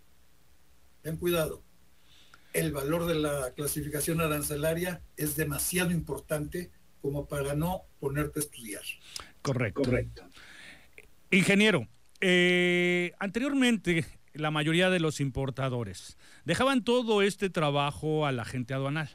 ten 1.03 1.17
cuidado. 1.17 1.63
El 2.53 2.73
valor 2.73 3.07
de 3.07 3.15
la 3.15 3.53
clasificación 3.55 4.21
arancelaria 4.21 5.03
es 5.17 5.37
demasiado 5.37 5.91
importante 5.91 6.71
como 7.01 7.27
para 7.27 7.55
no 7.55 7.83
ponerte 8.01 8.41
a 8.41 8.43
estudiar. 8.43 8.83
Correcto. 9.43 9.83
Correcto. 9.83 10.29
Ingeniero, 11.31 11.87
eh, 12.21 13.13
anteriormente 13.19 14.05
la 14.33 14.51
mayoría 14.51 14.91
de 14.91 15.01
los 15.01 15.21
importadores 15.21 16.17
dejaban 16.45 16.85
todo 16.85 17.23
este 17.23 17.51
trabajo 17.51 18.27
a 18.27 18.33
la 18.33 18.45
gente 18.45 18.75
aduanal. 18.75 19.11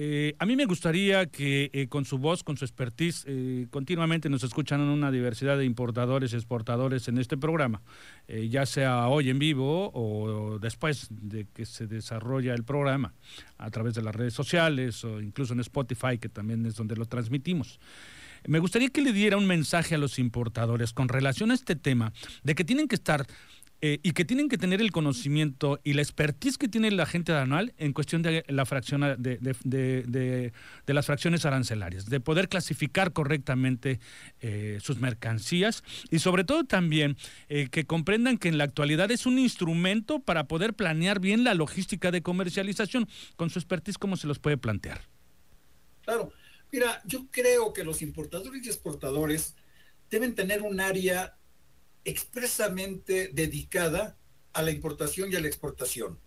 Eh, 0.00 0.36
a 0.38 0.46
mí 0.46 0.54
me 0.54 0.64
gustaría 0.64 1.26
que 1.26 1.70
eh, 1.72 1.88
con 1.88 2.04
su 2.04 2.18
voz, 2.18 2.44
con 2.44 2.56
su 2.56 2.64
expertise, 2.64 3.26
continuamente 3.70 4.28
nos 4.28 4.44
escuchan 4.44 4.80
una 4.80 5.10
diversidad 5.10 5.58
de 5.58 5.64
importadores 5.64 6.32
y 6.32 6.36
exportadores 6.36 7.08
en 7.08 7.18
este 7.18 7.36
programa, 7.36 7.82
ya 8.28 8.64
sea 8.64 9.08
hoy 9.08 9.28
en 9.28 9.40
vivo 9.40 9.90
o 9.92 10.60
después 10.60 11.08
de 11.10 11.46
que 11.52 11.66
se 11.66 11.88
desarrolla 11.88 12.54
el 12.54 12.62
programa 12.62 13.12
a 13.56 13.70
través 13.70 13.94
de 13.94 14.02
las 14.02 14.14
redes 14.14 14.34
sociales 14.34 15.02
o 15.02 15.20
incluso 15.20 15.52
en 15.52 15.60
Spotify, 15.60 16.18
que 16.18 16.28
también 16.28 16.64
es 16.64 16.76
donde 16.76 16.94
lo 16.94 17.06
transmitimos. 17.06 17.80
Me 18.46 18.60
gustaría 18.60 18.88
que 18.90 19.02
le 19.02 19.12
diera 19.12 19.36
un 19.36 19.46
mensaje 19.46 19.96
a 19.96 19.98
los 19.98 20.18
importadores 20.18 20.92
con 20.92 21.08
relación 21.08 21.50
a 21.50 21.54
este 21.54 21.76
tema, 21.76 22.12
de 22.44 22.54
que 22.54 22.64
tienen 22.64 22.88
que 22.88 22.94
estar 22.94 23.26
eh, 23.80 24.00
y 24.02 24.12
que 24.12 24.24
tienen 24.24 24.48
que 24.48 24.58
tener 24.58 24.80
el 24.80 24.90
conocimiento 24.90 25.80
y 25.84 25.92
la 25.92 26.02
expertise 26.02 26.58
que 26.58 26.68
tiene 26.68 26.90
la 26.90 27.06
gente 27.06 27.32
anual 27.32 27.74
en 27.78 27.92
cuestión 27.92 28.22
de 28.22 28.44
la 28.48 28.66
fracción 28.66 29.00
de, 29.18 30.52
las 30.86 31.06
fracciones 31.06 31.44
arancelarias, 31.46 32.06
de 32.06 32.20
poder 32.20 32.48
clasificar 32.48 33.12
correctamente 33.12 34.00
eh, 34.40 34.78
sus 34.82 34.98
mercancías 34.98 35.84
y 36.10 36.18
sobre 36.18 36.44
todo 36.44 36.64
también 36.64 37.16
eh, 37.48 37.68
que 37.70 37.84
comprendan 37.84 38.38
que 38.38 38.48
en 38.48 38.58
la 38.58 38.64
actualidad 38.64 39.10
es 39.10 39.26
un 39.26 39.38
instrumento 39.38 40.20
para 40.20 40.48
poder 40.48 40.74
planear 40.74 41.20
bien 41.20 41.44
la 41.44 41.54
logística 41.54 42.10
de 42.10 42.22
comercialización. 42.22 43.08
Con 43.36 43.50
su 43.50 43.58
expertise, 43.58 43.98
¿cómo 43.98 44.16
se 44.16 44.26
los 44.26 44.38
puede 44.38 44.56
plantear? 44.56 45.02
Claro, 46.02 46.32
Mira, 46.70 47.00
yo 47.06 47.26
creo 47.30 47.72
que 47.72 47.84
los 47.84 48.02
importadores 48.02 48.64
y 48.64 48.68
exportadores 48.68 49.56
deben 50.10 50.34
tener 50.34 50.62
un 50.62 50.80
área 50.80 51.37
expresamente 52.04 53.30
dedicada 53.32 54.16
a 54.52 54.62
la 54.62 54.70
importación 54.70 55.32
y 55.32 55.36
a 55.36 55.40
la 55.40 55.48
exportación. 55.48 56.18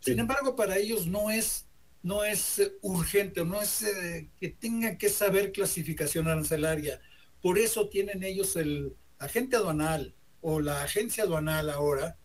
Sin 0.00 0.18
embargo, 0.18 0.56
para 0.56 0.78
ellos 0.78 1.06
no 1.06 1.30
es, 1.30 1.66
no 2.02 2.24
es 2.24 2.58
eh, 2.58 2.72
urgente, 2.80 3.44
no 3.44 3.60
es 3.60 3.82
eh, 3.82 4.30
que 4.40 4.48
tengan 4.48 4.96
que 4.96 5.10
saber 5.10 5.52
clasificación 5.52 6.26
arancelaria. 6.26 7.00
Por 7.42 7.58
eso 7.58 7.88
tienen 7.88 8.22
ellos 8.22 8.56
el 8.56 8.96
agente 9.18 9.56
aduanal 9.56 10.14
o 10.40 10.60
la 10.60 10.82
agencia 10.82 11.24
aduanal 11.24 11.68
ahora, 11.70 12.16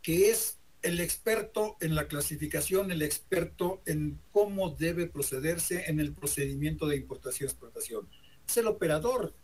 que 0.00 0.30
es 0.30 0.58
el 0.82 1.00
experto 1.00 1.76
en 1.80 1.94
la 1.94 2.08
clasificación, 2.08 2.90
el 2.90 3.02
experto 3.02 3.82
en 3.86 4.18
cómo 4.32 4.70
debe 4.70 5.06
procederse 5.06 5.84
en 5.88 6.00
el 6.00 6.12
procedimiento 6.12 6.86
de 6.86 6.96
importación-exportación. 6.96 8.08
Es 8.48 8.56
el 8.56 8.66
operador 8.66 9.34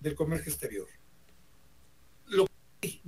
del 0.00 0.14
comercio 0.14 0.50
exterior. 0.50 0.88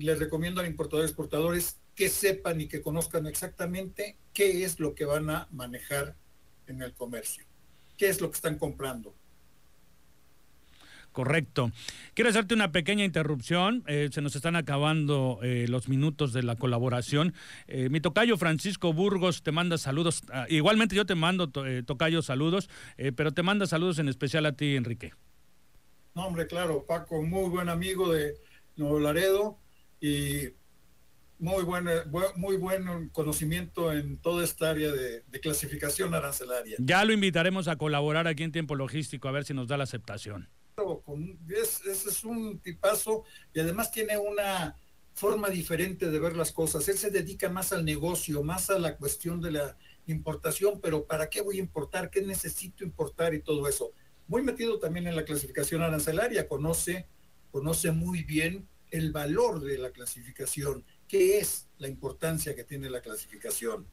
Les 0.03 0.19
recomiendo 0.19 0.61
a 0.61 0.67
importadores 0.67 1.11
exportadores 1.11 1.81
que 1.95 2.09
sepan 2.09 2.61
y 2.61 2.69
que 2.69 2.83
conozcan 2.83 3.27
exactamente 3.27 4.19
qué 4.33 4.65
es 4.65 4.81
lo 4.81 4.95
que 4.95 5.05
van 5.05 5.31
a 5.31 5.49
manejar 5.51 6.17
en 6.67 6.83
el 6.83 6.95
comercio, 6.95 7.45
qué 7.97 8.09
es 8.09 8.21
lo 8.21 8.31
que 8.31 8.37
están 8.37 8.59
comprando, 8.59 9.15
Correcto. 11.13 11.71
Quiero 12.15 12.31
hacerte 12.31 12.55
una 12.55 12.73
pequeña 12.73 13.05
interrupción. 13.05 13.85
Eh, 13.87 14.09
se 14.11 14.23
nos 14.23 14.35
están 14.35 14.57
acabando 14.57 15.39
eh, 15.43 15.67
los 15.69 15.89
minutos 15.89 16.33
de 16.33 16.43
la 16.43 16.57
colaboración. 16.57 17.35
Eh, 17.69 17.91
mi 17.91 18.01
tocayo 18.01 18.37
Francisco 18.39 18.93
Burgos 18.93 19.43
te 19.43 19.53
manda 19.53 19.77
saludos. 19.77 20.23
Ah, 20.33 20.47
igualmente 20.49 20.97
yo 20.97 21.05
te 21.05 21.15
mando, 21.15 21.51
tocayo, 21.51 22.23
saludos, 22.23 22.69
pero 22.97 23.33
te 23.33 23.43
manda 23.43 23.67
saludos 23.67 23.99
en 23.99 24.09
especial 24.09 24.47
a 24.47 24.53
ti, 24.53 24.75
Enrique. 24.75 25.13
No, 26.15 26.27
hombre, 26.27 26.47
claro, 26.47 26.85
Paco, 26.87 27.23
muy 27.23 27.49
buen 27.51 27.69
amigo 27.69 28.11
de 28.11 28.35
Nuevo 28.77 28.99
Laredo 28.99 29.59
y 30.03 30.51
muy 31.39 31.65
buen, 31.65 31.87
muy 32.37 32.57
buen 32.57 33.09
conocimiento 33.09 33.91
en 33.93 34.19
toda 34.19 34.45
esta 34.45 34.71
área 34.71 34.93
de, 34.93 35.23
de 35.23 35.41
clasificación 35.41 36.13
arancelaria. 36.13 36.77
Ya 36.79 37.05
lo 37.07 37.15
invitaremos 37.15 37.67
a 37.69 37.77
colaborar 37.77 38.29
aquí 38.29 38.43
en 38.43 38.53
Tiempo 38.53 38.75
Logístico, 38.75 39.29
a 39.29 39.33
ver 39.33 39.45
si 39.45 39.55
nos 39.55 39.69
da 39.69 39.79
la 39.79 39.85
aceptación 39.85 40.51
ese 41.57 42.09
es, 42.09 42.25
un 42.25 42.59
tipazo 42.59 43.25
y 43.53 43.61
además 43.61 43.91
tiene 43.91 44.17
una 44.19 44.77
forma 45.15 45.51
diferente 45.51 46.11
de 46.11 46.19
ver 46.19 46.37
las 46.37 46.53
cosas. 46.53 46.89
Él 46.89 46.97
se 46.97 47.11
dedica 47.11 47.49
más 47.49 47.73
al 47.73 47.85
negocio, 47.85 48.43
más 48.43 48.71
a 48.71 48.79
la 48.79 48.97
cuestión 48.97 49.41
de 49.41 49.53
la 49.53 49.77
importación, 50.07 50.81
pero 50.81 51.05
¿para 51.05 51.29
qué 51.29 51.43
voy 51.43 51.57
a 51.57 51.61
importar? 51.61 52.11
¿Qué 52.11 52.23
necesito 52.23 52.85
importar 52.85 53.35
y 53.35 53.41
todo 53.41 53.69
eso? 53.69 53.93
Muy 54.27 54.43
metido 54.43 54.79
también 54.79 55.07
en 55.07 55.17
la 55.17 55.25
clasificación 55.25 55.83
arancelaria, 55.83 56.49
conoce, 56.49 57.07
conoce 57.51 57.91
muy 57.91 58.23
bien 58.25 58.67
el 58.93 59.11
valor 59.11 59.61
de 59.61 59.79
la 59.79 59.91
clasificación, 59.91 60.85
qué 61.09 61.39
es 61.39 61.67
la 61.79 61.89
importancia 61.89 62.55
que 62.55 62.63
tiene 62.63 62.89
la 62.89 63.01
clasificación. 63.01 63.87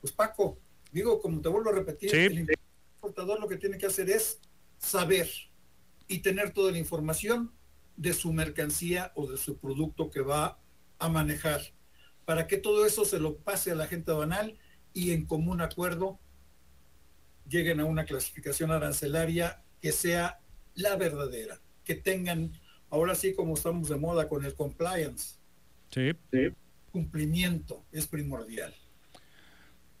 Pues 0.00 0.12
Paco, 0.12 0.58
digo, 0.92 1.20
como 1.20 1.40
te 1.40 1.48
vuelvo 1.48 1.70
a 1.70 1.74
repetir, 1.74 2.14
el 2.14 2.46
importador 2.94 3.40
lo 3.40 3.48
que 3.48 3.56
tiene 3.56 3.78
que 3.78 3.86
hacer 3.86 4.08
es 4.08 4.38
saber, 4.78 5.28
y 6.08 6.20
tener 6.20 6.52
toda 6.52 6.72
la 6.72 6.78
información 6.78 7.52
de 7.96 8.14
su 8.14 8.32
mercancía 8.32 9.12
o 9.14 9.30
de 9.30 9.36
su 9.36 9.58
producto 9.58 10.10
que 10.10 10.20
va 10.20 10.58
a 10.98 11.08
manejar, 11.08 11.60
para 12.24 12.46
que 12.46 12.56
todo 12.56 12.86
eso 12.86 13.04
se 13.04 13.20
lo 13.20 13.36
pase 13.36 13.70
a 13.70 13.74
la 13.74 13.86
gente 13.86 14.10
aduanal 14.10 14.58
y 14.92 15.12
en 15.12 15.26
común 15.26 15.60
acuerdo 15.60 16.18
lleguen 17.48 17.80
a 17.80 17.84
una 17.84 18.04
clasificación 18.04 18.70
arancelaria 18.70 19.62
que 19.80 19.92
sea 19.92 20.40
la 20.74 20.96
verdadera, 20.96 21.60
que 21.84 21.94
tengan, 21.94 22.52
ahora 22.90 23.14
sí 23.14 23.34
como 23.34 23.54
estamos 23.54 23.88
de 23.88 23.96
moda 23.96 24.28
con 24.28 24.44
el 24.44 24.54
compliance, 24.54 25.36
sí. 25.90 26.12
cumplimiento 26.92 27.84
es 27.92 28.06
primordial. 28.06 28.74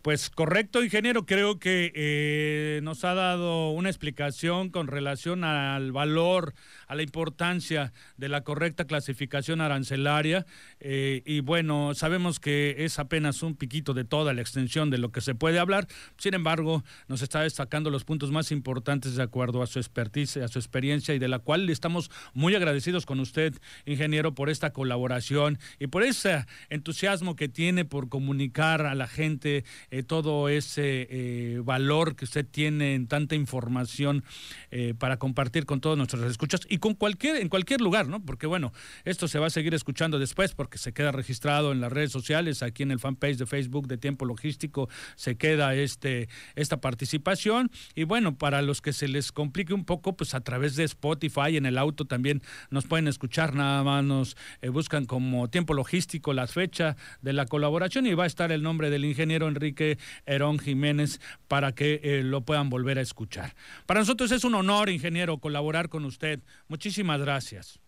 Pues 0.02 0.30
correcto, 0.30 0.84
ingeniero. 0.84 1.26
Creo 1.26 1.58
que 1.58 1.90
eh, 1.92 2.80
nos 2.84 3.04
ha 3.04 3.14
dado 3.14 3.70
una 3.70 3.88
explicación 3.88 4.70
con 4.70 4.86
relación 4.86 5.42
al 5.42 5.90
valor, 5.90 6.54
a 6.86 6.94
la 6.94 7.02
importancia 7.02 7.92
de 8.16 8.28
la 8.28 8.42
correcta 8.42 8.84
clasificación 8.84 9.60
arancelaria. 9.60 10.46
Eh, 10.78 11.22
y 11.26 11.40
bueno, 11.40 11.94
sabemos 11.94 12.38
que 12.38 12.76
es 12.78 13.00
apenas 13.00 13.42
un 13.42 13.56
piquito 13.56 13.92
de 13.92 14.04
toda 14.04 14.34
la 14.34 14.40
extensión 14.40 14.88
de 14.88 14.98
lo 14.98 15.10
que 15.10 15.20
se 15.20 15.34
puede 15.34 15.58
hablar. 15.58 15.88
Sin 16.16 16.34
embargo, 16.34 16.84
nos 17.08 17.22
está 17.22 17.40
destacando 17.42 17.90
los 17.90 18.04
puntos 18.04 18.30
más 18.30 18.52
importantes 18.52 19.16
de 19.16 19.24
acuerdo 19.24 19.62
a 19.62 19.66
su 19.66 19.80
expertise, 19.80 20.36
a 20.36 20.48
su 20.48 20.60
experiencia 20.60 21.12
y 21.12 21.18
de 21.18 21.28
la 21.28 21.40
cual 21.40 21.68
estamos 21.70 22.08
muy 22.34 22.54
agradecidos 22.54 23.04
con 23.04 23.18
usted, 23.18 23.52
ingeniero, 23.84 24.32
por 24.32 24.48
esta 24.48 24.72
colaboración 24.72 25.58
y 25.80 25.88
por 25.88 26.04
ese 26.04 26.46
entusiasmo 26.68 27.34
que 27.34 27.48
tiene 27.48 27.84
por 27.84 28.08
comunicar 28.08 28.86
a 28.86 28.94
la 28.94 29.08
gente 29.08 29.64
eh, 29.90 30.02
todo 30.02 30.50
ese 30.50 31.06
eh, 31.10 31.60
valor 31.64 32.14
que 32.14 32.26
usted 32.26 32.46
tiene 32.46 32.94
en 32.94 33.06
tanta 33.06 33.34
información 33.34 34.22
eh, 34.70 34.92
para 34.98 35.16
compartir 35.16 35.64
con 35.64 35.80
todos 35.80 35.96
nuestros 35.96 36.22
escuchas 36.24 36.60
y 36.68 36.76
con 36.76 36.94
cualquier, 36.94 37.36
en 37.36 37.48
cualquier 37.48 37.80
lugar, 37.80 38.06
¿no? 38.06 38.20
Porque 38.20 38.46
bueno, 38.46 38.72
esto 39.04 39.28
se 39.28 39.38
va 39.38 39.46
a 39.46 39.50
seguir 39.50 39.72
escuchando 39.72 40.18
después 40.18 40.52
porque 40.54 40.76
se 40.76 40.92
queda 40.92 41.10
registrado 41.10 41.72
en 41.72 41.80
las 41.80 41.90
redes 41.90 42.12
sociales, 42.12 42.62
aquí 42.62 42.82
en 42.82 42.90
el 42.90 42.98
fanpage 42.98 43.38
de 43.38 43.46
Facebook 43.46 43.88
de 43.88 43.96
Tiempo 43.96 44.26
Logístico 44.26 44.90
se 45.16 45.36
queda 45.36 45.74
este, 45.74 46.28
esta 46.54 46.82
participación 46.82 47.70
y 47.94 48.04
bueno, 48.04 48.36
para 48.36 48.60
los 48.60 48.82
que 48.82 48.92
se 48.92 49.08
les 49.08 49.32
complique 49.32 49.72
un 49.72 49.86
poco, 49.86 50.16
pues 50.16 50.34
a 50.34 50.40
través 50.40 50.76
de 50.76 50.84
Spotify 50.84 51.56
en 51.56 51.64
el 51.64 51.78
auto 51.78 52.04
también 52.04 52.42
nos 52.70 52.86
pueden 52.86 53.08
escuchar, 53.08 53.54
nada 53.54 53.82
más 53.82 54.04
nos 54.04 54.36
buscan 54.70 55.06
como 55.06 55.48
Tiempo 55.48 55.72
Logístico 55.72 56.34
la 56.34 56.46
fecha 56.46 56.96
de 57.22 57.32
la 57.32 57.46
colaboración 57.46 58.06
y 58.06 58.12
va 58.12 58.24
a 58.24 58.26
estar 58.26 58.52
el 58.52 58.62
nombre 58.62 58.90
del 58.90 59.06
ingeniero 59.06 59.48
Enrique 59.48 59.77
que 59.78 59.96
Herón 60.26 60.58
Jiménez 60.58 61.20
para 61.46 61.72
que 61.72 62.00
eh, 62.02 62.22
lo 62.24 62.40
puedan 62.42 62.68
volver 62.68 62.98
a 62.98 63.02
escuchar. 63.02 63.54
Para 63.86 64.00
nosotros 64.00 64.32
es 64.32 64.42
un 64.42 64.56
honor, 64.56 64.90
ingeniero, 64.90 65.38
colaborar 65.38 65.88
con 65.88 66.04
usted. 66.04 66.40
Muchísimas 66.66 67.20
gracias. 67.20 67.78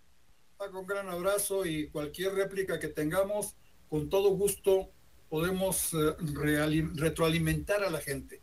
Un 0.72 0.86
gran 0.86 1.08
abrazo 1.08 1.66
y 1.66 1.88
cualquier 1.88 2.34
réplica 2.34 2.78
que 2.78 2.88
tengamos, 2.88 3.56
con 3.88 4.08
todo 4.08 4.30
gusto 4.30 4.90
podemos 5.28 5.92
eh, 5.94 6.14
retroalimentar 6.94 7.82
a 7.82 7.90
la 7.90 8.00
gente. 8.00 8.40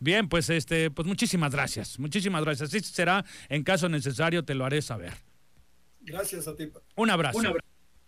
Bien, 0.00 0.28
pues 0.28 0.50
este, 0.50 0.90
pues 0.90 1.06
muchísimas 1.06 1.52
gracias, 1.52 1.98
muchísimas 1.98 2.42
gracias. 2.44 2.68
Así 2.68 2.80
será, 2.80 3.24
en 3.48 3.62
caso 3.62 3.88
necesario 3.88 4.44
te 4.44 4.54
lo 4.54 4.64
haré 4.64 4.82
saber. 4.82 5.12
Gracias 6.00 6.48
a 6.48 6.56
ti. 6.56 6.70
Un 6.96 7.10
abrazo. 7.10 7.38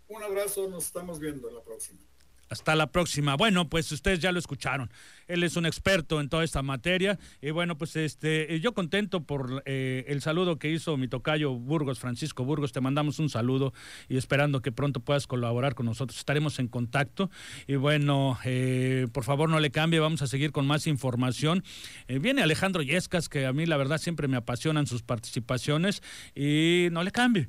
Un 0.08 0.22
abrazo, 0.22 0.68
nos 0.68 0.86
estamos 0.86 1.18
viendo 1.18 1.48
en 1.48 1.54
la 1.54 1.62
próxima. 1.62 2.05
Hasta 2.48 2.76
la 2.76 2.92
próxima. 2.92 3.34
Bueno, 3.34 3.68
pues 3.68 3.90
ustedes 3.90 4.20
ya 4.20 4.30
lo 4.30 4.38
escucharon. 4.38 4.88
Él 5.26 5.42
es 5.42 5.56
un 5.56 5.66
experto 5.66 6.20
en 6.20 6.28
toda 6.28 6.44
esta 6.44 6.62
materia. 6.62 7.18
Y 7.42 7.50
bueno, 7.50 7.76
pues 7.76 7.96
este, 7.96 8.60
yo 8.60 8.72
contento 8.72 9.24
por 9.24 9.64
eh, 9.66 10.04
el 10.06 10.22
saludo 10.22 10.56
que 10.56 10.70
hizo 10.70 10.96
mi 10.96 11.08
tocayo 11.08 11.54
Burgos, 11.54 11.98
Francisco 11.98 12.44
Burgos. 12.44 12.70
Te 12.70 12.80
mandamos 12.80 13.18
un 13.18 13.30
saludo 13.30 13.72
y 14.08 14.16
esperando 14.16 14.62
que 14.62 14.70
pronto 14.70 15.00
puedas 15.00 15.26
colaborar 15.26 15.74
con 15.74 15.86
nosotros. 15.86 16.18
Estaremos 16.18 16.60
en 16.60 16.68
contacto. 16.68 17.30
Y 17.66 17.74
bueno, 17.74 18.38
eh, 18.44 19.08
por 19.12 19.24
favor 19.24 19.48
no 19.50 19.58
le 19.58 19.72
cambie. 19.72 19.98
Vamos 19.98 20.22
a 20.22 20.28
seguir 20.28 20.52
con 20.52 20.68
más 20.68 20.86
información. 20.86 21.64
Eh, 22.06 22.20
viene 22.20 22.42
Alejandro 22.42 22.82
Yescas, 22.82 23.28
que 23.28 23.46
a 23.46 23.52
mí 23.52 23.66
la 23.66 23.76
verdad 23.76 23.98
siempre 23.98 24.28
me 24.28 24.36
apasionan 24.36 24.86
sus 24.86 25.02
participaciones. 25.02 26.00
Y 26.36 26.88
no 26.92 27.02
le 27.02 27.10
cambie, 27.10 27.48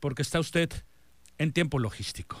porque 0.00 0.22
está 0.22 0.40
usted 0.40 0.70
en 1.36 1.52
tiempo 1.52 1.78
logístico. 1.78 2.40